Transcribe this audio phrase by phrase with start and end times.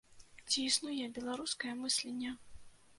[0.49, 2.37] Ці існуе беларускае мысленне?